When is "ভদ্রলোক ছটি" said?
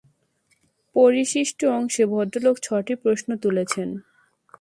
2.05-2.93